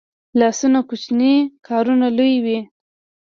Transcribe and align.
لاسونه 0.39 0.79
کوچني 0.89 1.33
کارونه 1.67 2.07
لویوي 2.17 2.59